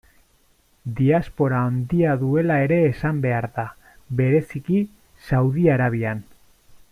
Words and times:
Diaspora 0.99 1.59
handia 1.65 2.15
duela 2.21 2.57
ere 2.69 2.79
esan 2.87 3.19
behar 3.27 3.49
da, 3.59 3.67
bereziki 4.23 4.81
Saudi 5.29 5.69
Arabian. 5.77 6.27